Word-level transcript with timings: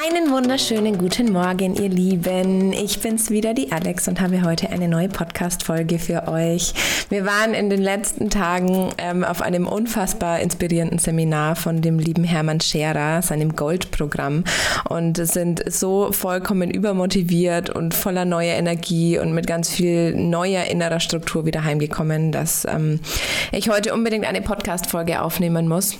Einen 0.00 0.30
wunderschönen 0.30 0.96
guten 0.96 1.32
Morgen, 1.32 1.74
ihr 1.74 1.88
Lieben. 1.88 2.72
Ich 2.72 3.00
bin's 3.00 3.30
wieder, 3.30 3.52
die 3.52 3.72
Alex, 3.72 4.06
und 4.06 4.20
habe 4.20 4.44
heute 4.44 4.70
eine 4.70 4.86
neue 4.86 5.08
Podcast-Folge 5.08 5.98
für 5.98 6.28
euch. 6.28 6.72
Wir 7.08 7.26
waren 7.26 7.52
in 7.52 7.68
den 7.68 7.82
letzten 7.82 8.30
Tagen 8.30 8.90
ähm, 8.98 9.24
auf 9.24 9.42
einem 9.42 9.66
unfassbar 9.66 10.38
inspirierenden 10.38 11.00
Seminar 11.00 11.56
von 11.56 11.82
dem 11.82 11.98
lieben 11.98 12.22
Hermann 12.22 12.60
Scherer, 12.60 13.22
seinem 13.22 13.56
Gold-Programm, 13.56 14.44
und 14.88 15.16
sind 15.16 15.64
so 15.66 16.12
vollkommen 16.12 16.70
übermotiviert 16.70 17.68
und 17.68 17.92
voller 17.92 18.24
neuer 18.24 18.54
Energie 18.54 19.18
und 19.18 19.32
mit 19.32 19.48
ganz 19.48 19.68
viel 19.68 20.14
neuer 20.14 20.66
innerer 20.66 21.00
Struktur 21.00 21.44
wieder 21.44 21.64
heimgekommen, 21.64 22.30
dass 22.30 22.64
ähm, 22.66 23.00
ich 23.50 23.68
heute 23.68 23.92
unbedingt 23.94 24.26
eine 24.26 24.42
Podcast-Folge 24.42 25.22
aufnehmen 25.22 25.66
muss 25.66 25.96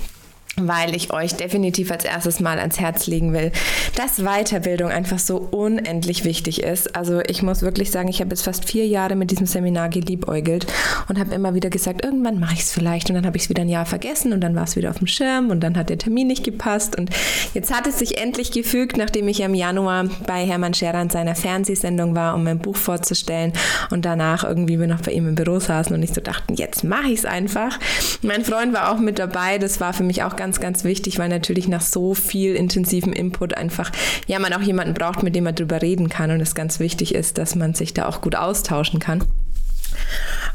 weil 0.57 0.95
ich 0.95 1.13
euch 1.13 1.35
definitiv 1.35 1.91
als 1.91 2.05
erstes 2.05 2.41
mal 2.41 2.59
ans 2.59 2.81
Herz 2.81 3.07
legen 3.07 3.33
will, 3.33 3.53
dass 3.95 4.23
Weiterbildung 4.23 4.91
einfach 4.91 5.19
so 5.19 5.37
unendlich 5.37 6.25
wichtig 6.25 6.63
ist. 6.63 6.97
Also 6.97 7.21
ich 7.21 7.43
muss 7.43 7.63
wirklich 7.63 7.91
sagen, 7.91 8.09
ich 8.09 8.21
habe 8.21 8.31
jetzt 8.31 8.43
fast 8.43 8.65
vier 8.65 8.87
Jahre 8.87 9.17
mit 9.17 9.31
diesem 9.31 9.47
Seminar 9.47 9.89
geliebäugelt 9.89 10.67
und 11.09 11.19
habe 11.19 11.35
immer 11.35 11.55
wieder 11.55 11.71
gesagt, 11.71 12.05
irgendwann 12.05 12.41
mache 12.41 12.55
ich 12.55 12.61
es 12.61 12.73
vielleicht 12.73 13.09
und 13.09 13.17
dann 13.17 13.27
habe 13.27 13.37
ich 13.37 13.45
es 13.45 13.49
wieder 13.49 13.63
ein 13.63 13.69
Jahr 13.69 13.87
vergessen 13.87 14.33
und 14.33 14.41
dann 14.41 14.55
war 14.55 14.65
es 14.65 14.77
wieder 14.77 14.91
auf 14.91 14.99
dem 14.99 15.07
Schirm 15.07 15.51
und 15.51 15.61
dann 15.61 15.77
hat 15.77 15.91
der 15.91 15.99
Termin 15.99 16.27
nicht 16.27 16.45
gepasst 16.45 16.97
und 16.97 17.11
jetzt 17.55 17.75
hat 17.75 17.87
es 17.87 17.99
sich 17.99 18.19
endlich 18.19 18.51
gefügt, 18.51 18.97
nachdem 18.97 19.29
ich 19.29 19.41
im 19.41 19.55
Januar 19.55 20.05
bei 20.27 20.45
Hermann 20.45 20.75
Scherer 20.75 21.03
in 21.03 21.11
seiner 21.11 21.35
Fernsehsendung 21.35 22.15
war, 22.15 22.35
um 22.35 22.45
mein 22.45 22.59
Buch 22.59 22.77
vorzustellen 22.77 23.53
und 23.91 24.05
danach 24.05 24.45
irgendwie 24.45 24.79
wir 24.79 24.87
noch 24.87 25.03
bei 25.03 25.13
ihm 25.13 25.29
im 25.29 25.35
Büro 25.35 25.61
saßen 25.61 25.95
und 25.95 26.03
ich 26.03 26.13
so 26.13 26.21
dachten, 26.21 26.55
jetzt 26.55 26.85
mache 26.85 27.09
ich 27.09 27.21
es 27.21 27.25
einfach. 27.25 27.79
Mein 28.23 28.45
Freund 28.45 28.73
war 28.73 28.93
auch 28.93 28.99
mit 28.99 29.19
dabei, 29.19 29.59
das 29.59 29.81
war 29.81 29.93
für 29.93 30.03
mich 30.03 30.23
auch 30.23 30.37
ganz 30.39 30.61
ganz, 30.61 30.85
wichtig, 30.85 31.19
weil 31.19 31.29
natürlich 31.29 31.69
nach 31.69 31.83
so 31.83 32.15
viel 32.15 32.55
intensivem 32.55 33.13
Input 33.13 33.55
einfach, 33.55 33.93
ja, 34.27 34.39
man 34.39 34.55
auch 34.55 34.63
jemanden 34.63 34.95
braucht, 34.95 35.23
mit 35.23 35.35
dem 35.35 35.45
man 35.45 35.55
drüber 35.55 35.83
reden 35.83 36.09
kann 36.09 36.31
und 36.31 36.41
es 36.41 36.55
ganz 36.55 36.81
wichtig 36.81 37.15
ist, 37.15 37.37
dass 37.37 37.55
man 37.55 37.75
sich 37.75 37.93
da 37.93 38.07
auch 38.07 38.23
gut 38.23 38.37
austauschen 38.37 39.01
kann. 39.01 39.25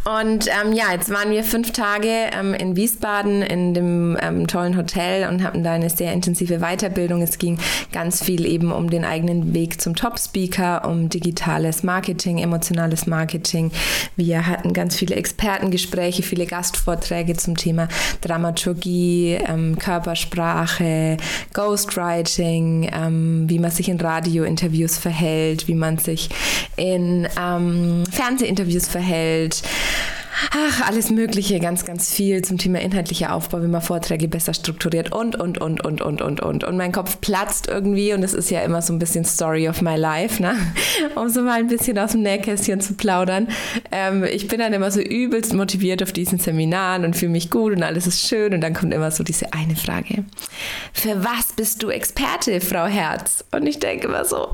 Und 0.04 0.48
ähm, 0.48 0.74
ja, 0.74 0.92
jetzt 0.92 1.10
waren 1.10 1.32
wir 1.32 1.46
fünf 1.46 1.72
Tage 1.72 2.30
ähm, 2.38 2.54
in 2.54 2.76
Wiesbaden 2.76 3.42
in 3.42 3.74
dem 3.74 4.18
ähm, 4.22 4.48
tollen 4.48 4.76
Hotel 4.76 5.30
und 5.30 5.44
hatten 5.44 5.64
da 5.64 5.74
eine 5.74 5.90
sehr 5.90 6.12
intensive 6.12 6.60
Weiterbildung. 6.60 7.22
Es 7.22 7.38
ging 7.38 7.58
ganz 7.94 8.22
viel 8.22 8.46
eben 8.46 8.74
um 8.74 8.90
den 8.90 9.06
eigenen 9.06 9.54
Weg 9.54 9.80
zum 9.80 9.96
Top-Speaker, 9.96 10.86
um 10.90 11.08
digitales 11.08 11.84
Marketing, 11.84 12.40
emotionales 12.40 13.08
Marketing. 13.08 13.72
Wir 14.18 14.46
hatten 14.46 14.74
ganz 14.74 14.98
viele 14.98 15.16
Expertengespräche, 15.16 16.22
viele 16.22 16.48
Gastvorträge 16.48 17.38
zum 17.38 17.56
Thema 17.56 17.88
Dramaturgie, 18.20 19.38
ähm, 19.48 19.78
Körpersprache, 19.80 21.16
Ghostwriting, 21.54 22.90
ähm, 22.94 23.46
wie 23.48 23.60
man 23.60 23.72
sich 23.72 23.88
in 23.88 24.02
Radiointerviews 24.02 24.98
verhält, 24.98 25.70
wie 25.70 25.76
man 25.76 25.98
sich 25.98 26.30
in 26.76 27.26
ähm, 27.40 28.04
Fernsehinterviews 28.12 28.90
verhält. 28.90 29.64
Ach, 30.56 30.88
alles 30.88 31.10
Mögliche, 31.10 31.60
ganz, 31.60 31.84
ganz 31.84 32.14
viel 32.14 32.44
zum 32.44 32.60
Thema 32.60 32.80
inhaltlicher 32.80 33.34
Aufbau, 33.34 33.64
wie 33.64 33.68
man 33.68 33.82
Vorträge 33.82 34.28
besser 34.28 34.54
strukturiert 34.54 35.12
und, 35.12 35.36
und, 35.36 35.58
und, 35.60 35.84
und, 35.84 36.02
und, 36.02 36.22
und, 36.22 36.42
und. 36.42 36.64
Und 36.64 36.78
mein 36.78 36.92
Kopf 36.92 37.20
platzt 37.22 37.68
irgendwie 37.68 38.14
und 38.14 38.22
das 38.22 38.36
ist 38.36 38.52
ja 38.52 38.62
immer 38.62 38.84
so 38.84 38.94
ein 38.94 39.00
bisschen 39.00 39.26
Story 39.26 39.68
of 39.68 39.82
my 39.82 39.96
life, 39.96 40.40
ne? 40.40 40.56
um 41.16 41.28
so 41.30 41.42
mal 41.42 41.58
ein 41.58 41.70
bisschen 41.70 41.98
aus 41.98 42.12
dem 42.12 42.22
Nähkästchen 42.22 42.82
zu 42.82 42.94
plaudern. 42.94 43.48
Ähm, 43.92 44.24
ich 44.26 44.48
bin 44.48 44.60
dann 44.60 44.74
immer 44.74 44.92
so 44.92 45.02
übelst 45.02 45.56
motiviert 45.56 46.04
auf 46.04 46.12
diesen 46.12 46.38
Seminaren 46.38 47.04
und 47.04 47.16
fühle 47.16 47.32
mich 47.32 47.50
gut 47.50 47.74
und 47.74 47.82
alles 47.82 48.06
ist 48.06 48.28
schön 48.28 48.54
und 48.54 48.62
dann 48.62 48.76
kommt 48.76 48.94
immer 48.94 49.10
so 49.10 49.24
diese 49.24 49.54
eine 49.54 49.76
Frage. 49.76 50.24
Für 50.94 51.24
was 51.24 51.54
bist 51.56 51.82
du 51.82 51.90
Experte, 51.90 52.62
Frau 52.62 52.86
Herz? 52.86 53.44
Und 53.52 53.66
ich 53.66 53.80
denke 53.80 54.08
immer 54.08 54.24
so, 54.24 54.50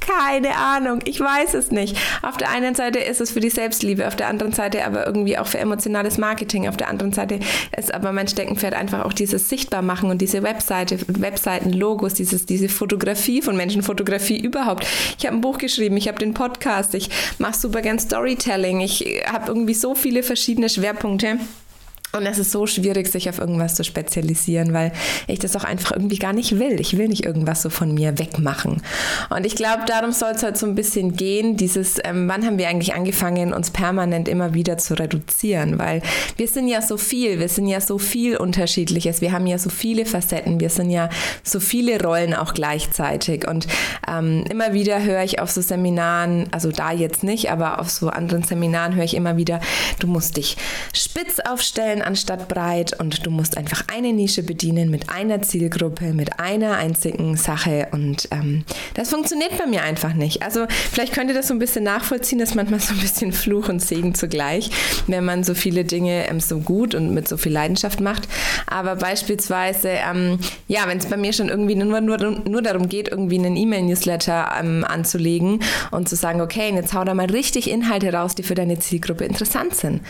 keine 0.00 0.56
Ahnung, 0.56 1.00
ich 1.04 1.20
weiß 1.20 1.54
es 1.54 1.70
nicht. 1.70 1.96
Auf 2.22 2.36
der 2.36 2.50
einen 2.50 2.74
Seite 2.74 2.98
ist 2.98 3.20
es 3.20 3.30
für 3.30 3.40
die 3.40 3.50
Selbstliebe, 3.50 4.06
auf 4.06 4.16
der 4.16 4.28
anderen 4.28 4.52
Seite 4.52 4.84
aber 4.84 5.06
irgendwie 5.06 5.38
auch 5.38 5.46
für 5.46 5.58
emotionales 5.58 6.18
Marketing, 6.18 6.68
auf 6.68 6.76
der 6.76 6.88
anderen 6.88 7.12
Seite 7.12 7.38
ist 7.76 7.92
aber 7.94 8.12
mein 8.12 8.28
Steckenpferd 8.28 8.74
einfach 8.74 9.04
auch 9.04 9.12
dieses 9.12 9.48
Sichtbarmachen 9.48 10.10
und 10.10 10.20
diese 10.20 10.42
Webseite, 10.42 10.98
Webseiten, 11.06 11.72
Logos, 11.72 12.14
dieses, 12.14 12.46
diese 12.46 12.68
Fotografie 12.68 13.42
von 13.42 13.56
Menschen, 13.56 13.82
Fotografie 13.82 14.40
überhaupt. 14.40 14.86
Ich 15.18 15.26
habe 15.26 15.36
ein 15.36 15.40
Buch 15.40 15.58
geschrieben, 15.58 15.96
ich 15.96 16.08
habe 16.08 16.18
den 16.18 16.34
Podcast, 16.34 16.94
ich 16.94 17.10
mache 17.38 17.56
super 17.56 17.82
gern 17.82 17.98
Storytelling, 17.98 18.80
ich 18.80 19.22
habe 19.30 19.48
irgendwie 19.48 19.74
so 19.74 19.94
viele 19.94 20.22
verschiedene 20.22 20.68
Schwerpunkte. 20.68 21.38
Und 22.12 22.26
es 22.26 22.38
ist 22.38 22.50
so 22.50 22.66
schwierig, 22.66 23.06
sich 23.08 23.28
auf 23.28 23.38
irgendwas 23.38 23.76
zu 23.76 23.84
spezialisieren, 23.84 24.72
weil 24.72 24.92
ich 25.28 25.38
das 25.38 25.54
auch 25.54 25.62
einfach 25.62 25.92
irgendwie 25.92 26.18
gar 26.18 26.32
nicht 26.32 26.58
will. 26.58 26.80
Ich 26.80 26.98
will 26.98 27.08
nicht 27.08 27.24
irgendwas 27.24 27.62
so 27.62 27.70
von 27.70 27.94
mir 27.94 28.18
wegmachen. 28.18 28.82
Und 29.28 29.46
ich 29.46 29.54
glaube, 29.54 29.82
darum 29.86 30.10
soll 30.10 30.32
es 30.32 30.42
halt 30.42 30.58
so 30.58 30.66
ein 30.66 30.74
bisschen 30.74 31.14
gehen, 31.14 31.56
dieses, 31.56 31.98
ähm, 32.02 32.28
wann 32.28 32.44
haben 32.44 32.58
wir 32.58 32.68
eigentlich 32.68 32.94
angefangen, 32.94 33.52
uns 33.52 33.70
permanent 33.70 34.28
immer 34.28 34.54
wieder 34.54 34.76
zu 34.76 34.94
reduzieren? 34.94 35.78
Weil 35.78 36.02
wir 36.36 36.48
sind 36.48 36.66
ja 36.66 36.82
so 36.82 36.96
viel, 36.96 37.38
wir 37.38 37.48
sind 37.48 37.68
ja 37.68 37.80
so 37.80 37.98
viel 37.98 38.36
Unterschiedliches, 38.36 39.20
wir 39.20 39.30
haben 39.30 39.46
ja 39.46 39.58
so 39.58 39.70
viele 39.70 40.04
Facetten, 40.04 40.58
wir 40.58 40.70
sind 40.70 40.90
ja 40.90 41.10
so 41.44 41.60
viele 41.60 42.02
Rollen 42.02 42.34
auch 42.34 42.54
gleichzeitig. 42.54 43.46
Und 43.46 43.68
ähm, 44.08 44.44
immer 44.50 44.72
wieder 44.72 45.02
höre 45.04 45.22
ich 45.22 45.38
auf 45.38 45.50
so 45.50 45.60
Seminaren, 45.60 46.48
also 46.50 46.72
da 46.72 46.90
jetzt 46.90 47.22
nicht, 47.22 47.52
aber 47.52 47.78
auf 47.78 47.88
so 47.88 48.08
anderen 48.08 48.42
Seminaren 48.42 48.96
höre 48.96 49.04
ich 49.04 49.14
immer 49.14 49.36
wieder, 49.36 49.60
du 50.00 50.08
musst 50.08 50.36
dich 50.36 50.56
spitz 50.92 51.38
aufstellen, 51.38 51.99
klein 52.00 52.10
anstatt 52.10 52.48
breit 52.48 52.98
und 52.98 53.24
du 53.26 53.30
musst 53.30 53.56
einfach 53.56 53.84
eine 53.92 54.12
Nische 54.12 54.42
bedienen 54.42 54.90
mit 54.90 55.10
einer 55.10 55.42
Zielgruppe, 55.42 56.12
mit 56.12 56.40
einer 56.40 56.76
einzigen 56.76 57.36
Sache 57.36 57.88
und 57.92 58.28
ähm, 58.30 58.64
das 58.94 59.10
funktioniert 59.10 59.56
bei 59.58 59.66
mir 59.66 59.82
einfach 59.82 60.14
nicht. 60.14 60.42
Also 60.42 60.66
vielleicht 60.68 61.12
könnt 61.12 61.30
ihr 61.30 61.36
das 61.36 61.48
so 61.48 61.54
ein 61.54 61.58
bisschen 61.58 61.84
nachvollziehen, 61.84 62.38
das 62.38 62.50
ist 62.50 62.54
manchmal 62.54 62.80
so 62.80 62.94
ein 62.94 63.00
bisschen 63.00 63.32
Fluch 63.32 63.68
und 63.68 63.80
Segen 63.80 64.14
zugleich, 64.14 64.70
wenn 65.06 65.24
man 65.24 65.44
so 65.44 65.54
viele 65.54 65.84
Dinge 65.84 66.28
ähm, 66.28 66.40
so 66.40 66.58
gut 66.58 66.94
und 66.94 67.14
mit 67.14 67.28
so 67.28 67.36
viel 67.36 67.52
Leidenschaft 67.52 68.00
macht. 68.00 68.28
Aber 68.66 68.96
beispielsweise, 68.96 69.88
ähm, 69.88 70.38
ja, 70.68 70.82
wenn 70.86 70.98
es 70.98 71.06
bei 71.06 71.16
mir 71.16 71.32
schon 71.32 71.48
irgendwie 71.48 71.74
nur, 71.74 72.00
nur, 72.00 72.18
nur 72.18 72.62
darum 72.62 72.88
geht, 72.88 73.08
irgendwie 73.08 73.38
einen 73.38 73.56
E-Mail-Newsletter 73.56 74.52
ähm, 74.60 74.84
anzulegen 74.84 75.60
und 75.90 76.08
zu 76.08 76.16
sagen, 76.16 76.40
okay, 76.40 76.72
jetzt 76.74 76.94
hau 76.94 77.04
da 77.04 77.14
mal 77.14 77.26
richtig 77.26 77.70
Inhalte 77.70 78.12
raus, 78.12 78.34
die 78.34 78.42
für 78.42 78.54
deine 78.54 78.78
Zielgruppe 78.78 79.24
interessant 79.24 79.74
sind, 79.74 80.02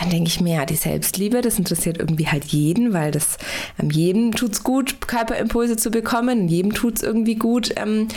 dann 0.00 0.10
denke 0.10 0.28
ich 0.28 0.40
mir, 0.40 0.56
ja, 0.56 0.66
die 0.66 0.76
Selbstliebe 0.76 1.35
Liebe, 1.36 1.42
das 1.42 1.58
interessiert 1.58 1.98
irgendwie 1.98 2.28
halt 2.28 2.44
jeden, 2.46 2.92
weil 2.92 3.10
das 3.10 3.36
ähm, 3.80 3.90
jedem 3.90 4.32
tut 4.32 4.52
es 4.52 4.64
gut, 4.64 5.06
Körperimpulse 5.06 5.76
zu 5.76 5.90
bekommen, 5.90 6.48
jedem 6.48 6.72
tut 6.72 6.96
es 6.96 7.02
irgendwie 7.02 7.34
gut. 7.34 7.72
Ähm, 7.76 8.08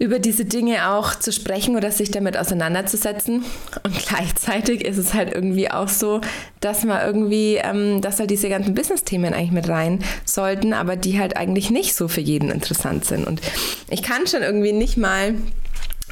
über 0.00 0.20
diese 0.20 0.44
Dinge 0.44 0.90
auch 0.90 1.16
zu 1.16 1.32
sprechen 1.32 1.74
oder 1.74 1.90
sich 1.90 2.12
damit 2.12 2.36
auseinanderzusetzen. 2.36 3.44
Und 3.82 3.98
gleichzeitig 4.08 4.84
ist 4.84 4.96
es 4.96 5.12
halt 5.12 5.32
irgendwie 5.32 5.72
auch 5.72 5.88
so, 5.88 6.20
dass 6.60 6.84
man 6.84 7.04
irgendwie, 7.04 7.56
ähm, 7.56 8.00
dass 8.00 8.20
halt 8.20 8.30
diese 8.30 8.48
ganzen 8.48 8.74
Business-Themen 8.74 9.34
eigentlich 9.34 9.50
mit 9.50 9.68
rein 9.68 9.98
sollten, 10.24 10.72
aber 10.72 10.94
die 10.94 11.18
halt 11.18 11.36
eigentlich 11.36 11.70
nicht 11.70 11.96
so 11.96 12.06
für 12.06 12.20
jeden 12.20 12.50
interessant 12.50 13.06
sind. 13.06 13.26
Und 13.26 13.40
ich 13.90 14.02
kann 14.02 14.28
schon 14.28 14.42
irgendwie 14.42 14.72
nicht 14.72 14.98
mal 14.98 15.34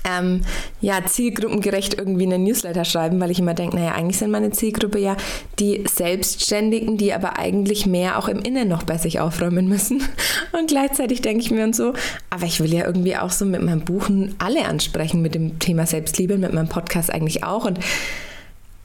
ähm, 0.04 0.42
ja, 0.80 1.04
zielgruppengerecht 1.04 1.94
irgendwie 1.94 2.24
einen 2.24 2.44
Newsletter 2.44 2.84
schreiben, 2.84 3.20
weil 3.20 3.30
ich 3.30 3.38
immer 3.38 3.54
denke, 3.54 3.76
naja, 3.76 3.92
eigentlich 3.92 4.18
sind 4.18 4.30
meine 4.30 4.50
Zielgruppe 4.50 4.98
ja 4.98 5.16
die 5.58 5.84
Selbstständigen, 5.88 6.96
die 6.96 7.12
aber 7.12 7.38
eigentlich 7.38 7.86
mehr 7.86 8.18
auch 8.18 8.28
im 8.28 8.40
Innen 8.40 8.68
noch 8.68 8.84
bei 8.84 8.98
sich 8.98 9.20
aufräumen 9.20 9.68
müssen. 9.68 10.02
Und 10.52 10.68
gleichzeitig 10.68 11.22
denke 11.22 11.42
ich 11.42 11.50
mir 11.50 11.64
und 11.64 11.74
so, 11.74 11.92
aber 12.30 12.46
ich 12.46 12.60
will 12.60 12.72
ja 12.72 12.84
irgendwie 12.86 13.16
auch 13.16 13.30
so 13.30 13.44
mit 13.44 13.62
meinem 13.62 13.84
Buchen 13.84 14.34
alle 14.38 14.64
ansprechen, 14.64 15.22
mit 15.22 15.34
dem 15.34 15.58
Thema 15.58 15.86
Selbstliebe, 15.86 16.38
mit 16.38 16.52
meinem 16.52 16.68
Podcast 16.68 17.12
eigentlich 17.12 17.44
auch. 17.44 17.64
Und 17.64 17.78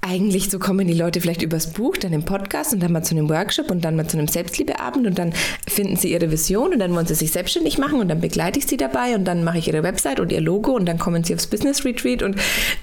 eigentlich 0.02 0.50
so 0.50 0.58
kommen 0.58 0.88
die 0.88 0.96
Leute 0.96 1.22
vielleicht 1.22 1.44
übers 1.44 1.74
Buch, 1.74 1.96
dann 1.96 2.12
im 2.12 2.24
Podcast 2.24 2.74
und 2.74 2.82
dann 2.82 2.92
mal 2.92 3.04
zu 3.04 3.16
einem 3.16 3.30
Workshop 3.30 3.70
und 3.70 3.86
dann 3.86 3.96
mal 3.96 4.08
zu 4.08 4.18
einem 4.18 4.28
Selbstliebeabend 4.28 5.06
und 5.06 5.20
dann 5.20 5.32
finden 5.68 5.96
sie 5.96 6.12
ihre 6.12 6.32
Vision 6.32 6.74
und 6.74 6.80
dann 6.80 6.96
wollen 6.96 7.06
sie 7.06 7.14
sich 7.14 7.32
selbstständig 7.32 7.78
machen 7.78 8.00
und 8.00 8.08
dann 8.08 8.20
begleite 8.20 8.58
ich 8.58 8.66
sie 8.66 8.78
dabei 8.78 9.14
und 9.14 9.26
dann 9.26 9.44
mache 9.44 9.60
ich 9.60 9.68
ihre 9.68 9.84
Website 9.84 10.20
und 10.20 10.32
ihr 10.32 10.42
Logo 10.42 10.72
und 10.72 10.88
dann 10.88 10.98
kommen 10.98 11.24
sie 11.24 11.36
aufs 11.36 11.46
Business 11.46 11.86
Retreat 11.86 12.24
und 12.24 12.36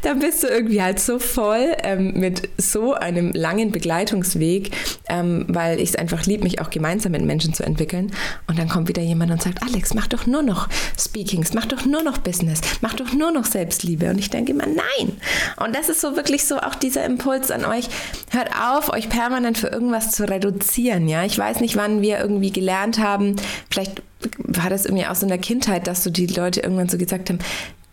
dann 0.02 0.20
bist 0.20 0.44
du 0.44 0.46
irgendwie 0.46 0.80
halt 0.80 1.00
so 1.00 1.18
voll 1.18 1.74
ähm, 1.82 2.12
mit 2.14 2.48
so 2.56 2.94
einem 2.94 3.32
langen 3.32 3.72
Begleitungsweg, 3.72 4.70
ähm, 5.08 5.44
weil 5.48 5.80
ich 5.80 5.90
es 5.90 5.96
einfach 5.96 6.24
lieb, 6.24 6.44
mich 6.44 6.60
auch 6.60 6.70
gemeinsam 6.70 7.12
mit 7.12 7.22
Menschen 7.22 7.52
zu 7.52 7.64
entwickeln 7.64 8.12
und 8.46 8.60
dann 8.60 8.68
kommt 8.68 8.86
wieder 8.86 9.02
jemand 9.02 9.32
und 9.32 9.42
sagt, 9.42 9.64
Alex, 9.64 9.92
mach 9.92 10.06
doch 10.06 10.26
nur 10.26 10.42
noch 10.42 10.68
Speakings, 10.96 11.52
mach 11.52 11.66
doch 11.66 11.84
nur 11.84 12.04
noch 12.04 12.18
Business, 12.18 12.60
mach 12.80 12.94
doch 12.94 13.12
nur 13.12 13.32
noch 13.32 13.44
Selbstliebe 13.44 14.08
und 14.08 14.18
ich 14.18 14.30
denke 14.30 14.52
immer, 14.52 14.66
nein. 14.66 15.16
Und 15.56 15.74
das 15.74 15.88
ist 15.88 16.00
so 16.00 16.14
wirklich 16.14 16.44
so 16.44 16.58
auch 16.58 16.76
dieser 16.76 17.07
Impuls 17.08 17.50
an 17.50 17.64
euch, 17.64 17.88
hört 18.30 18.50
auf, 18.54 18.92
euch 18.92 19.08
permanent 19.08 19.58
für 19.58 19.68
irgendwas 19.68 20.12
zu 20.12 20.28
reduzieren. 20.28 21.08
Ja, 21.08 21.24
ich 21.24 21.38
weiß 21.38 21.60
nicht, 21.60 21.76
wann 21.76 22.02
wir 22.02 22.18
irgendwie 22.18 22.52
gelernt 22.52 22.98
haben, 22.98 23.36
vielleicht 23.70 24.02
war 24.38 24.70
das 24.70 24.84
irgendwie 24.84 25.06
aus 25.06 25.20
so 25.20 25.26
einer 25.26 25.38
Kindheit, 25.38 25.86
dass 25.86 26.04
so 26.04 26.10
die 26.10 26.26
Leute 26.26 26.60
irgendwann 26.60 26.88
so 26.88 26.98
gesagt 26.98 27.30
haben, 27.30 27.38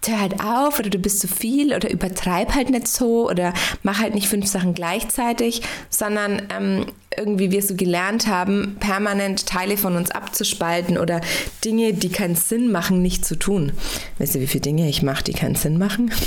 hör 0.07 0.19
halt 0.19 0.39
auf 0.39 0.79
oder 0.79 0.89
du 0.89 1.00
bist 1.00 1.19
zu 1.19 1.27
viel 1.27 1.73
oder 1.73 1.89
übertreib 1.89 2.53
halt 2.53 2.69
nicht 2.69 2.88
so 2.88 3.29
oder 3.29 3.53
mach 3.83 4.00
halt 4.00 4.13
nicht 4.13 4.27
fünf 4.27 4.47
Sachen 4.47 4.73
gleichzeitig, 4.73 5.61
sondern 5.89 6.44
ähm, 6.56 6.85
irgendwie 7.18 7.51
wir 7.51 7.61
so 7.61 7.75
gelernt 7.75 8.27
haben, 8.27 8.77
permanent 8.79 9.45
Teile 9.45 9.77
von 9.77 9.95
uns 9.95 10.11
abzuspalten 10.11 10.97
oder 10.97 11.21
Dinge, 11.63 11.94
die 11.94 12.09
keinen 12.09 12.35
Sinn 12.35 12.71
machen, 12.71 13.01
nicht 13.01 13.25
zu 13.25 13.35
tun. 13.35 13.71
Wisst 14.18 14.35
ihr, 14.35 14.41
wie 14.41 14.47
viele 14.47 14.61
Dinge 14.61 14.89
ich 14.89 15.01
mache, 15.01 15.23
die 15.23 15.33
keinen 15.33 15.56
Sinn 15.56 15.77
machen? 15.77 16.11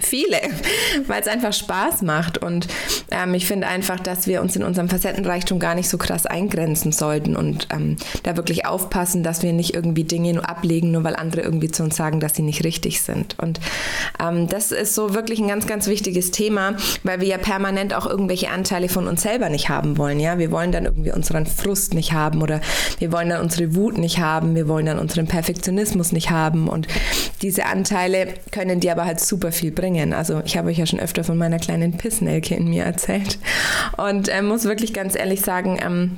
viele, 0.00 0.38
weil 1.06 1.20
es 1.20 1.28
einfach 1.28 1.52
Spaß 1.52 2.02
macht. 2.02 2.38
Und 2.38 2.68
ähm, 3.10 3.34
ich 3.34 3.46
finde 3.46 3.66
einfach, 3.66 4.00
dass 4.00 4.26
wir 4.26 4.40
uns 4.40 4.56
in 4.56 4.62
unserem 4.62 4.88
Facettenreichtum 4.88 5.58
gar 5.58 5.74
nicht 5.74 5.88
so 5.88 5.98
krass 5.98 6.26
eingrenzen 6.26 6.92
sollten 6.92 7.36
und 7.36 7.68
ähm, 7.72 7.96
da 8.22 8.36
wirklich 8.36 8.66
aufpassen, 8.66 9.22
dass 9.22 9.42
wir 9.42 9.52
nicht 9.52 9.74
irgendwie 9.74 10.04
Dinge 10.04 10.34
nur 10.34 10.48
ablegen, 10.48 10.90
nur 10.90 11.04
weil 11.04 11.16
andere 11.16 11.42
irgendwie 11.42 11.70
zu 11.70 11.82
uns 11.82 11.96
sagen, 11.96 12.20
dass 12.20 12.34
sie 12.34 12.42
nicht 12.42 12.64
richtig 12.64 13.00
sind. 13.02 13.38
Und 13.38 13.60
ähm, 14.20 14.46
das 14.48 14.72
ist 14.72 14.94
so 14.94 15.14
wirklich 15.14 15.40
ein 15.40 15.48
ganz, 15.48 15.66
ganz 15.66 15.86
wichtiges 15.86 16.30
Thema, 16.30 16.76
weil 17.02 17.20
wir 17.20 17.28
ja 17.28 17.38
permanent 17.38 17.94
auch 17.94 18.06
irgendwelche 18.06 18.50
Anteile 18.50 18.88
von 18.88 19.06
uns 19.06 19.22
selber 19.22 19.48
nicht 19.48 19.68
haben 19.68 19.98
wollen. 19.98 20.20
Ja, 20.20 20.38
wir 20.38 20.50
wollen 20.50 20.72
dann 20.72 20.84
irgendwie 20.84 21.12
unseren 21.12 21.46
Frust 21.46 21.94
nicht 21.94 22.12
haben 22.12 22.42
oder 22.42 22.60
wir 22.98 23.12
wollen 23.12 23.28
dann 23.28 23.40
unsere 23.40 23.74
Wut 23.74 23.98
nicht 23.98 24.18
haben, 24.18 24.54
wir 24.54 24.68
wollen 24.68 24.86
dann 24.86 24.98
unseren 24.98 25.26
Perfektionismus 25.26 26.12
nicht 26.12 26.30
haben. 26.30 26.68
Und 26.68 26.86
diese 27.42 27.66
Anteile 27.66 28.34
können 28.50 28.80
dir 28.80 28.92
aber 28.92 29.04
halt 29.04 29.20
super 29.20 29.52
viel 29.52 29.70
bringen. 29.70 30.12
Also 30.12 30.42
ich 30.44 30.56
habe 30.56 30.70
euch 30.70 30.78
ja 30.78 30.86
schon 30.86 31.00
öfter 31.00 31.24
von 31.24 31.36
meiner 31.36 31.58
kleinen 31.58 31.96
Pissnelke 31.96 32.54
in 32.54 32.68
mir 32.68 32.84
erzählt 32.84 33.38
und 33.96 34.28
äh, 34.28 34.42
muss 34.42 34.64
wirklich 34.64 34.92
ganz 34.94 35.14
ehrlich 35.16 35.40
sagen, 35.40 35.78
ähm, 35.82 36.16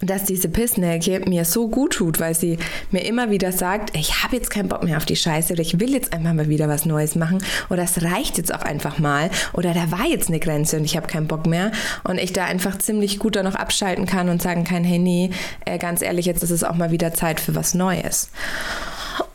dass 0.00 0.24
diese 0.24 0.48
Pissnelke 0.48 1.20
mir 1.28 1.44
so 1.44 1.68
gut 1.68 1.94
tut, 1.94 2.20
weil 2.20 2.34
sie 2.34 2.58
mir 2.90 3.04
immer 3.04 3.30
wieder 3.30 3.52
sagt, 3.52 3.96
ich 3.96 4.22
habe 4.22 4.36
jetzt 4.36 4.50
keinen 4.50 4.68
Bock 4.68 4.82
mehr 4.82 4.96
auf 4.96 5.04
die 5.04 5.16
Scheiße 5.16 5.52
oder 5.52 5.62
ich 5.62 5.78
will 5.78 5.92
jetzt 5.92 6.12
einfach 6.12 6.32
mal 6.32 6.48
wieder 6.48 6.68
was 6.68 6.86
Neues 6.86 7.16
machen 7.16 7.44
oder 7.68 7.82
es 7.82 8.02
reicht 8.02 8.38
jetzt 8.38 8.54
auch 8.54 8.62
einfach 8.62 8.98
mal 8.98 9.30
oder 9.52 9.74
da 9.74 9.90
war 9.90 10.06
jetzt 10.06 10.28
eine 10.28 10.40
Grenze 10.40 10.78
und 10.78 10.84
ich 10.84 10.96
habe 10.96 11.06
keinen 11.06 11.26
Bock 11.26 11.46
mehr 11.46 11.70
und 12.04 12.18
ich 12.18 12.32
da 12.32 12.46
einfach 12.46 12.78
ziemlich 12.78 13.18
gut 13.18 13.36
da 13.36 13.42
noch 13.42 13.54
abschalten 13.54 14.06
kann 14.06 14.30
und 14.30 14.40
sagen 14.40 14.64
kann, 14.64 14.84
hey 14.84 14.98
nee, 14.98 15.30
äh, 15.66 15.76
ganz 15.76 16.00
ehrlich, 16.00 16.24
jetzt 16.24 16.42
ist 16.42 16.50
es 16.50 16.64
auch 16.64 16.74
mal 16.74 16.90
wieder 16.90 17.12
Zeit 17.12 17.38
für 17.38 17.54
was 17.54 17.74
Neues. 17.74 18.30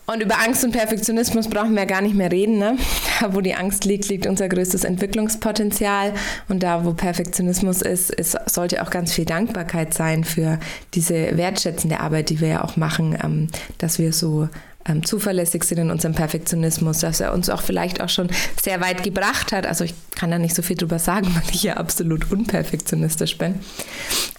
Und 0.07 0.21
über 0.21 0.39
Angst 0.39 0.63
und 0.63 0.71
Perfektionismus 0.71 1.49
brauchen 1.49 1.75
wir 1.75 1.85
gar 1.85 2.01
nicht 2.01 2.15
mehr 2.15 2.31
reden. 2.31 2.59
Ne? 2.59 2.77
Wo 3.29 3.41
die 3.41 3.55
Angst 3.55 3.85
liegt, 3.85 4.07
liegt 4.07 4.27
unser 4.27 4.47
größtes 4.47 4.83
Entwicklungspotenzial. 4.83 6.13
Und 6.47 6.61
da, 6.61 6.85
wo 6.85 6.93
Perfektionismus 6.93 7.81
ist, 7.81 8.11
ist 8.11 8.37
sollte 8.45 8.83
auch 8.83 8.89
ganz 8.91 9.13
viel 9.13 9.25
Dankbarkeit 9.25 9.93
sein 9.93 10.23
für 10.23 10.59
diese 10.93 11.35
wertschätzende 11.37 11.99
Arbeit, 11.99 12.29
die 12.29 12.39
wir 12.39 12.47
ja 12.49 12.63
auch 12.63 12.77
machen, 12.77 13.17
ähm, 13.23 13.47
dass 13.79 13.97
wir 13.97 14.13
so 14.13 14.47
ähm, 14.87 15.03
zuverlässig 15.03 15.63
sind 15.63 15.79
in 15.79 15.91
unserem 15.91 16.13
Perfektionismus, 16.13 16.99
dass 16.99 17.19
er 17.19 17.33
uns 17.33 17.49
auch 17.49 17.61
vielleicht 17.61 18.01
auch 18.01 18.09
schon 18.09 18.29
sehr 18.61 18.81
weit 18.81 19.01
gebracht 19.03 19.51
hat. 19.51 19.65
Also 19.65 19.83
ich 19.85 19.95
kann 20.15 20.31
da 20.31 20.37
nicht 20.37 20.55
so 20.55 20.61
viel 20.61 20.75
drüber 20.75 20.99
sagen, 20.99 21.27
weil 21.35 21.53
ich 21.53 21.63
ja 21.63 21.77
absolut 21.77 22.31
unperfektionistisch 22.31 23.37
bin. 23.37 23.59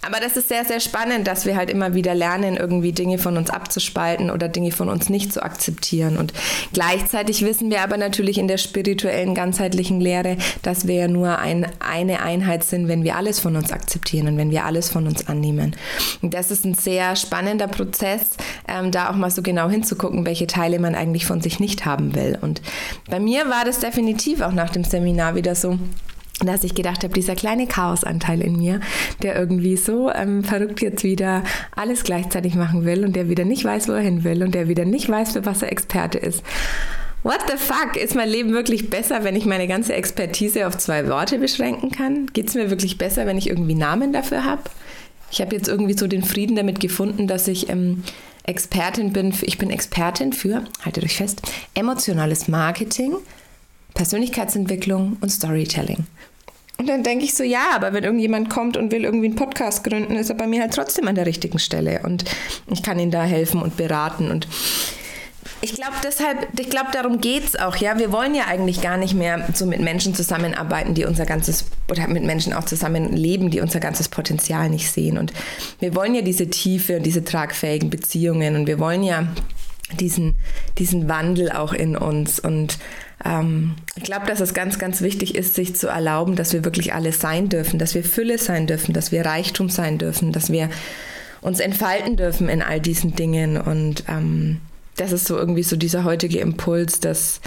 Aber 0.01 0.19
das 0.21 0.37
ist 0.37 0.47
sehr, 0.47 0.63
sehr 0.63 0.79
spannend, 0.79 1.27
dass 1.27 1.45
wir 1.45 1.57
halt 1.57 1.69
immer 1.69 1.93
wieder 1.93 2.15
lernen, 2.15 2.55
irgendwie 2.55 2.93
Dinge 2.93 3.17
von 3.17 3.35
uns 3.35 3.49
abzuspalten 3.49 4.31
oder 4.31 4.47
Dinge 4.47 4.71
von 4.71 4.87
uns 4.87 5.09
nicht 5.09 5.33
zu 5.33 5.43
akzeptieren. 5.43 6.17
Und 6.17 6.33
gleichzeitig 6.71 7.43
wissen 7.43 7.69
wir 7.69 7.81
aber 7.81 7.97
natürlich 7.97 8.37
in 8.37 8.47
der 8.47 8.57
spirituellen, 8.57 9.35
ganzheitlichen 9.35 9.99
Lehre, 9.99 10.37
dass 10.61 10.87
wir 10.87 10.95
ja 10.95 11.07
nur 11.07 11.39
ein, 11.39 11.67
eine 11.79 12.21
Einheit 12.21 12.63
sind, 12.63 12.87
wenn 12.87 13.03
wir 13.03 13.17
alles 13.17 13.39
von 13.39 13.57
uns 13.57 13.71
akzeptieren 13.71 14.27
und 14.29 14.37
wenn 14.37 14.49
wir 14.49 14.65
alles 14.65 14.89
von 14.89 15.07
uns 15.07 15.27
annehmen. 15.27 15.75
Und 16.21 16.33
das 16.33 16.51
ist 16.51 16.63
ein 16.63 16.75
sehr 16.75 17.15
spannender 17.17 17.67
Prozess, 17.67 18.37
ähm, 18.67 18.91
da 18.91 19.09
auch 19.09 19.15
mal 19.15 19.29
so 19.29 19.41
genau 19.41 19.69
hinzugucken, 19.69 20.25
welche 20.25 20.47
Teile 20.47 20.79
man 20.79 20.95
eigentlich 20.95 21.25
von 21.25 21.41
sich 21.41 21.59
nicht 21.59 21.85
haben 21.85 22.15
will. 22.15 22.37
Und 22.39 22.61
bei 23.09 23.19
mir 23.19 23.49
war 23.49 23.65
das 23.65 23.79
definitiv 23.79 24.39
auch 24.39 24.53
nach 24.53 24.69
dem 24.69 24.85
Seminar 24.85 25.35
wieder 25.35 25.53
so, 25.53 25.66
dass 26.39 26.63
ich 26.63 26.75
gedacht 26.75 27.03
habe, 27.03 27.13
dieser 27.13 27.35
kleine 27.35 27.65
Chaosanteil 27.65 28.41
in 28.41 28.57
mir, 28.57 28.79
der 29.23 29.35
irgendwie 29.35 29.75
so 29.75 30.11
ähm, 30.11 30.43
verrückt 30.43 30.81
jetzt 30.81 31.03
wieder 31.03 31.43
alles 31.75 32.03
gleichzeitig 32.03 32.55
machen 32.55 32.85
will 32.85 33.03
und 33.05 33.15
der 33.15 33.29
wieder 33.29 33.45
nicht 33.45 33.65
weiß, 33.65 33.87
wo 33.87 33.93
er 33.93 34.01
hin 34.01 34.23
will 34.23 34.43
und 34.43 34.53
der 34.53 34.67
wieder 34.67 34.85
nicht 34.85 35.09
weiß, 35.09 35.33
für 35.33 35.45
was 35.45 35.63
er 35.63 35.71
Experte 35.71 36.19
ist. 36.19 36.43
What 37.23 37.39
the 37.47 37.57
fuck? 37.57 37.95
Ist 37.95 38.15
mein 38.15 38.29
Leben 38.29 38.53
wirklich 38.53 38.89
besser, 38.89 39.23
wenn 39.23 39.35
ich 39.35 39.45
meine 39.45 39.67
ganze 39.67 39.93
Expertise 39.95 40.67
auf 40.67 40.77
zwei 40.77 41.09
Worte 41.09 41.39
beschränken 41.39 41.91
kann? 41.91 42.27
Geht 42.27 42.49
es 42.49 42.55
mir 42.55 42.69
wirklich 42.69 42.99
besser, 42.99 43.25
wenn 43.25 43.37
ich 43.37 43.49
irgendwie 43.49 43.75
Namen 43.75 44.13
dafür 44.13 44.45
habe? 44.45 44.61
Ich 45.31 45.41
habe 45.41 45.55
jetzt 45.55 45.67
irgendwie 45.67 45.97
so 45.97 46.07
den 46.07 46.23
Frieden 46.23 46.55
damit 46.55 46.79
gefunden, 46.79 47.27
dass 47.27 47.47
ich 47.47 47.69
ähm, 47.69 48.03
Expertin 48.43 49.11
bin, 49.11 49.33
ich 49.41 49.57
bin 49.57 49.71
Expertin 49.71 50.31
für, 50.31 50.63
haltet 50.85 51.03
euch 51.03 51.17
fest, 51.17 51.41
emotionales 51.73 52.47
Marketing, 52.47 53.15
Persönlichkeitsentwicklung 53.97 55.17
und 55.21 55.29
Storytelling. 55.29 56.05
Und 56.77 56.87
dann 56.87 57.01
denke 57.01 57.25
ich 57.25 57.33
so, 57.33 57.43
ja, 57.43 57.71
aber 57.73 57.91
wenn 57.93 58.03
irgendjemand 58.03 58.51
kommt 58.51 58.77
und 58.77 58.91
will 58.91 59.03
irgendwie 59.03 59.25
einen 59.25 59.35
Podcast 59.35 59.83
gründen, 59.83 60.15
ist 60.15 60.29
er 60.29 60.35
bei 60.35 60.45
mir 60.45 60.61
halt 60.61 60.73
trotzdem 60.73 61.07
an 61.07 61.15
der 61.15 61.25
richtigen 61.25 61.57
Stelle 61.57 62.01
und 62.03 62.23
ich 62.67 62.83
kann 62.83 62.99
ihn 62.99 63.09
da 63.09 63.23
helfen 63.23 63.61
und 63.61 63.75
beraten 63.75 64.29
und 64.29 64.47
ich 65.61 65.73
glaube 65.73 65.95
deshalb, 66.03 66.47
ich 66.59 66.69
glaube 66.69 66.89
darum 66.93 67.19
geht 67.19 67.43
es 67.43 67.55
auch, 67.55 67.77
ja. 67.77 67.97
Wir 67.97 68.11
wollen 68.11 68.35
ja 68.35 68.45
eigentlich 68.45 68.79
gar 68.79 68.97
nicht 68.97 69.15
mehr 69.15 69.47
so 69.55 69.65
mit 69.65 69.79
Menschen 69.79 70.13
zusammenarbeiten, 70.13 70.93
die 70.93 71.05
unser 71.05 71.25
ganzes, 71.25 71.65
oder 71.89 72.07
mit 72.07 72.23
Menschen 72.23 72.53
auch 72.53 72.65
zusammenleben, 72.65 73.49
die 73.49 73.59
unser 73.59 73.79
ganzes 73.79 74.07
Potenzial 74.07 74.69
nicht 74.69 74.91
sehen. 74.91 75.17
Und 75.17 75.33
wir 75.79 75.95
wollen 75.95 76.13
ja 76.13 76.21
diese 76.21 76.47
Tiefe 76.47 76.97
und 76.97 77.03
diese 77.07 77.23
tragfähigen 77.23 77.89
Beziehungen 77.89 78.55
und 78.55 78.67
wir 78.67 78.77
wollen 78.77 79.01
ja 79.01 79.27
diesen, 79.99 80.35
diesen 80.77 81.09
Wandel 81.09 81.51
auch 81.51 81.73
in 81.73 81.97
uns. 81.97 82.39
Und 82.39 82.77
ähm, 83.25 83.75
ich 83.95 84.03
glaube, 84.03 84.27
dass 84.27 84.39
es 84.39 84.53
ganz, 84.53 84.79
ganz 84.79 85.01
wichtig 85.01 85.35
ist, 85.35 85.55
sich 85.55 85.75
zu 85.75 85.87
erlauben, 85.87 86.35
dass 86.35 86.53
wir 86.53 86.63
wirklich 86.63 86.93
alles 86.93 87.19
sein 87.19 87.49
dürfen, 87.49 87.79
dass 87.79 87.95
wir 87.95 88.03
Fülle 88.03 88.37
sein 88.37 88.67
dürfen, 88.67 88.93
dass 88.93 89.11
wir 89.11 89.25
Reichtum 89.25 89.69
sein 89.69 89.97
dürfen, 89.97 90.31
dass 90.31 90.51
wir 90.51 90.69
uns 91.41 91.59
entfalten 91.59 92.17
dürfen 92.17 92.49
in 92.49 92.61
all 92.61 92.79
diesen 92.79 93.15
Dingen. 93.15 93.59
Und 93.59 94.03
ähm, 94.07 94.61
das 94.97 95.11
ist 95.11 95.25
so 95.25 95.37
irgendwie 95.37 95.63
so 95.63 95.75
dieser 95.75 96.03
heutige 96.03 96.39
Impuls, 96.39 96.99
dass 96.99 97.41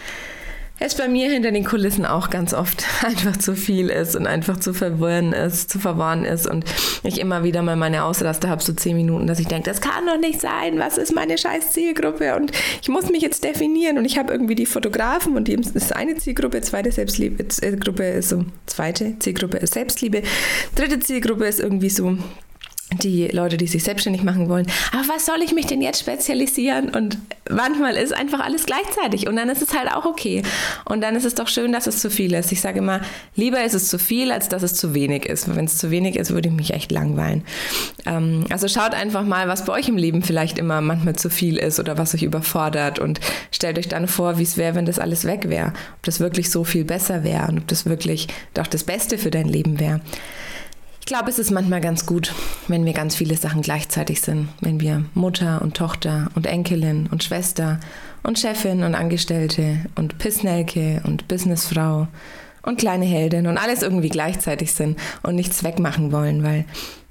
es 0.81 0.95
bei 0.95 1.09
mir 1.09 1.31
hinter 1.31 1.53
den 1.53 1.65
Kulissen 1.65 2.07
auch 2.07 2.31
ganz 2.31 2.55
oft 2.55 2.85
einfach 3.05 3.37
zu 3.37 3.55
viel 3.55 3.91
ist 3.91 4.17
und 4.17 4.27
einfach 4.27 4.59
zu 4.59 4.73
verwirren 4.73 5.33
ist, 5.33 5.71
zu 5.71 5.79
verwahren 5.79 6.25
ist 6.25 6.47
und 6.47 6.65
ich 7.03 7.21
immer 7.21 7.45
wieder 7.45 7.63
mal 7.63 7.77
meine 7.77 8.05
Ausraste 8.05 8.49
habe, 8.49 8.63
so 8.63 8.73
zehn 8.73 8.97
Minuten, 8.97 9.27
dass 9.27 9.39
ich 9.39 9.47
denke, 9.47 9.69
das 9.69 9.83
kann 9.83 10.07
doch 10.07 10.19
nicht 10.19 10.41
sein, 10.41 10.79
was 10.79 10.97
ist 10.97 11.15
meine 11.15 11.37
scheiß 11.37 11.73
Zielgruppe? 11.73 12.35
Und 12.35 12.53
ich 12.81 12.89
muss 12.89 13.11
mich 13.11 13.23
jetzt 13.23 13.45
definieren 13.45 13.99
und 13.99 14.07
ich 14.07 14.19
habe 14.19 14.33
irgendwie 14.33 14.55
die 14.55 14.67
Fotografen 14.67 15.37
und 15.37 15.49
die 15.49 15.55
ist 15.55 15.95
eine 15.95 16.17
Zielgruppe, 16.17 16.63
zweite 16.63 16.91
Selbstliebe, 16.91 17.47
Zielgruppe 17.49 18.05
ist 18.05 18.31
so, 18.31 18.47
zweite 18.67 19.19
Zielgruppe 19.19 19.59
ist 19.59 19.75
Selbstliebe, 19.75 20.23
dritte 20.75 20.99
Zielgruppe 21.01 21.45
ist 21.45 21.61
irgendwie 21.61 21.91
so 21.91 22.17
die 22.99 23.29
Leute, 23.29 23.57
die 23.57 23.67
sich 23.67 23.85
selbstständig 23.85 24.23
machen 24.23 24.49
wollen. 24.49 24.67
Aber 24.93 25.15
was 25.15 25.27
soll 25.27 25.43
ich 25.43 25.53
mich 25.53 25.67
denn 25.67 25.81
jetzt 25.81 26.01
spezialisieren? 26.01 26.91
Und 26.91 27.19
manchmal 27.49 27.97
ist 27.97 28.13
einfach 28.13 28.41
alles 28.41 28.67
gleichzeitig 28.67 29.29
und 29.29 29.37
dann 29.37 29.49
ist 29.49 29.63
es 29.63 29.75
halt 29.75 29.93
auch 29.93 30.05
okay. 30.05 30.43
Und 30.85 31.01
dann 31.01 31.15
ist 31.17 31.25
es 31.25 31.35
doch 31.35 31.49
schön, 31.49 31.73
dass 31.73 31.87
es 31.87 32.01
zu 32.01 32.11
viel 32.11 32.35
ist. 32.35 32.53
Ich 32.53 32.61
sage 32.61 32.79
immer, 32.79 33.01
lieber 33.37 33.63
ist 33.63 33.75
es 33.75 33.89
zu 33.89 33.99
viel, 33.99 34.33
als 34.33 34.49
dass 34.49 34.63
es 34.63 34.75
zu 34.75 34.95
wenig 34.95 35.27
ist. 35.27 35.55
Wenn 35.55 35.65
es 35.65 35.79
zu 35.79 35.91
wenig 35.91 36.17
ist, 36.17 36.33
würde 36.33 36.49
ich 36.49 36.55
mich 36.55 36.75
echt 36.75 36.91
langweilen. 36.91 37.45
Ähm, 38.07 38.45
also 38.51 38.69
schaut 38.69 38.95
einfach 38.95 39.25
mal, 39.25 39.49
was 39.49 39.65
bei 39.65 39.73
euch 39.73 39.89
im 39.89 39.97
Leben 39.97 40.23
vielleicht 40.23 40.59
immer 40.59 40.81
manchmal 40.81 41.17
zu 41.17 41.31
viel 41.31 41.59
ist 41.59 41.79
oder 41.79 41.99
was 41.99 42.15
euch 42.15 42.23
überfordert 42.23 42.99
und 42.99 43.21
stellt 43.53 43.79
euch 43.79 43.89
dann 43.89 44.09
vor, 44.09 44.39
wie 44.39 44.43
es 44.43 44.57
wäre, 44.57 44.75
wenn 44.75 44.87
das 44.87 44.99
alles 44.99 45.25
weg 45.25 45.49
wäre. 45.49 45.73
Ob 45.97 46.03
das 46.03 46.21
wirklich 46.21 46.51
so 46.51 46.65
viel 46.65 46.85
besser 46.85 47.25
wäre 47.25 47.49
und 47.49 47.59
ob 47.59 47.69
das 47.69 47.87
wirklich 47.87 48.29
doch 48.55 48.67
das 48.67 48.85
Beste 48.85 49.19
für 49.19 49.31
dein 49.31 49.49
Leben 49.49 49.79
wäre. 49.79 50.01
Ich 51.01 51.07
glaube, 51.07 51.31
es 51.31 51.39
ist 51.39 51.51
manchmal 51.51 51.81
ganz 51.81 52.07
gut, 52.07 52.35
wenn 52.69 52.85
wir 52.85 52.93
ganz 52.93 53.17
viele 53.17 53.37
Sachen 53.37 53.63
gleichzeitig 53.63 54.21
sind. 54.21 54.49
Wenn 54.61 54.81
wir 54.81 55.05
Mutter 55.15 55.61
und 55.63 55.77
Tochter 55.77 56.29
und 56.35 56.47
Enkelin 56.47 57.09
und 57.11 57.25
Schwester 57.25 57.81
und 58.23 58.39
Chefin 58.39 58.85
und 58.85 58.95
Angestellte 58.95 59.87
und 59.97 60.19
Pissnelke 60.19 61.03
und 61.05 61.27
Businessfrau 61.27 62.07
und 62.63 62.79
kleine 62.79 63.07
Heldin 63.07 63.47
und 63.47 63.59
alles 63.59 63.83
irgendwie 63.83 64.11
gleichzeitig 64.11 64.73
sind 64.73 64.99
und 65.23 65.35
nichts 65.35 65.65
wegmachen 65.65 66.13
wollen, 66.13 66.45
weil 66.45 66.65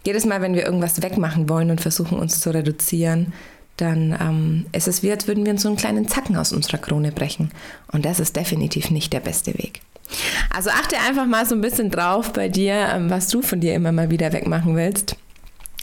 jedes 0.05 0.25
Mal, 0.25 0.41
wenn 0.41 0.53
wir 0.53 0.65
irgendwas 0.65 1.01
wegmachen 1.01 1.49
wollen 1.49 1.71
und 1.71 1.81
versuchen 1.81 2.19
uns 2.19 2.39
zu 2.39 2.51
reduzieren, 2.51 3.33
dann 3.77 4.17
ähm, 4.19 4.65
ist 4.71 4.87
es 4.87 5.03
wie, 5.03 5.11
als 5.11 5.27
würden 5.27 5.45
wir 5.45 5.53
uns 5.53 5.63
so 5.63 5.67
einen 5.69 5.77
kleinen 5.77 6.07
Zacken 6.07 6.35
aus 6.35 6.53
unserer 6.53 6.77
Krone 6.77 7.11
brechen. 7.11 7.51
Und 7.91 8.05
das 8.05 8.19
ist 8.19 8.35
definitiv 8.35 8.91
nicht 8.91 9.13
der 9.13 9.19
beste 9.19 9.53
Weg. 9.57 9.81
Also 10.53 10.69
achte 10.69 10.97
einfach 10.97 11.25
mal 11.25 11.45
so 11.45 11.55
ein 11.55 11.61
bisschen 11.61 11.89
drauf 11.89 12.33
bei 12.33 12.49
dir, 12.49 12.73
ähm, 12.93 13.09
was 13.09 13.27
du 13.27 13.41
von 13.41 13.59
dir 13.59 13.75
immer 13.75 13.91
mal 13.91 14.09
wieder 14.09 14.33
wegmachen 14.33 14.75
willst. 14.75 15.15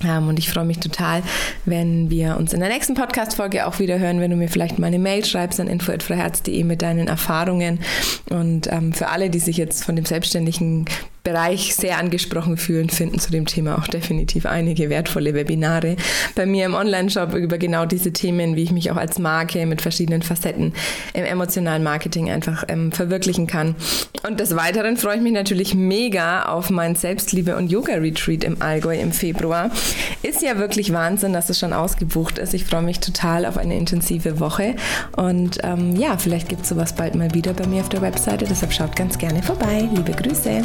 Ähm, 0.04 0.28
und 0.28 0.38
ich 0.38 0.50
freue 0.50 0.64
mich 0.64 0.78
total, 0.78 1.23
wenn 1.64 2.11
wir 2.11 2.37
uns 2.37 2.52
in 2.52 2.61
der 2.61 2.68
nächsten 2.68 2.95
Podcast-Folge 2.95 3.66
auch 3.66 3.78
wieder 3.78 3.99
hören, 3.99 4.21
wenn 4.21 4.30
du 4.30 4.37
mir 4.37 4.49
vielleicht 4.49 4.78
mal 4.78 4.88
eine 4.88 4.99
Mail 4.99 5.25
schreibst 5.25 5.59
an 5.59 5.68
info.freiherz.de 5.68 6.64
mit 6.64 6.83
deinen 6.83 7.09
Erfahrungen. 7.09 7.80
Und 8.28 8.71
ähm, 8.71 8.92
für 8.92 9.09
alle, 9.09 9.30
die 9.30 9.38
sich 9.38 9.56
jetzt 9.56 9.85
von 9.85 9.97
dem 9.97 10.04
selbstständigen 10.04 10.85
Bereich 11.26 11.75
sehr 11.75 11.99
angesprochen 11.99 12.56
fühlen, 12.56 12.88
finden 12.88 13.18
zu 13.18 13.33
dem 13.33 13.47
Thema 13.47 13.78
auch 13.78 13.88
definitiv 13.88 14.47
einige 14.47 14.90
wertvolle 14.90 15.35
Webinare 15.35 15.97
bei 16.37 16.47
mir 16.47 16.64
im 16.66 16.75
Online-Shop 16.75 17.35
über 17.35 17.59
genau 17.59 17.85
diese 17.85 18.12
Themen, 18.12 18.54
wie 18.54 18.62
ich 18.62 18.71
mich 18.71 18.92
auch 18.92 18.97
als 18.97 19.18
Marke 19.18 19.66
mit 19.66 19.83
verschiedenen 19.83 20.23
Facetten 20.23 20.73
im 21.14 21.25
emotionalen 21.25 21.83
Marketing 21.83 22.30
einfach 22.30 22.62
ähm, 22.68 22.92
verwirklichen 22.92 23.49
kann. 23.49 23.75
Und 24.25 24.38
des 24.38 24.54
Weiteren 24.54 24.97
freue 24.97 25.16
ich 25.16 25.23
mich 25.23 25.33
natürlich 25.33 25.75
mega 25.75 26.45
auf 26.45 26.71
mein 26.71 26.95
Selbstliebe- 26.95 27.56
und 27.56 27.73
Yoga-Retreat 27.73 28.45
im 28.45 28.62
Allgäu 28.62 28.97
im 28.97 29.11
Februar. 29.11 29.73
Ist 30.23 30.42
ja 30.42 30.59
wirklich 30.59 30.92
Wahnsinn, 30.92 31.33
dass 31.33 31.50
es 31.50 31.59
schon 31.59 31.73
ausgebucht 31.73 32.38
ist. 32.38 32.54
Ich 32.54 32.64
freue 32.64 32.83
mich 32.83 33.00
total 33.00 33.47
auf 33.47 33.59
eine 33.59 33.76
intensive 33.76 34.38
Woche. 34.38 34.76
Und 35.16 35.59
ähm, 35.64 35.97
ja, 35.97 36.18
vielleicht 36.18 36.49
gibt 36.49 36.62
es 36.62 36.68
sowas 36.68 36.95
bald 36.95 37.16
mal 37.16 37.35
wieder 37.35 37.52
bei 37.52 37.66
mir 37.66 37.80
auf 37.80 37.88
der 37.88 38.02
Webseite. 38.02 38.45
Deshalb 38.49 38.73
schaut 38.73 38.95
ganz 38.95 39.18
gerne 39.18 39.42
vorbei. 39.42 39.88
Liebe 39.92 40.12
Grüße. 40.12 40.62